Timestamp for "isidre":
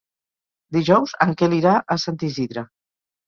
2.31-2.65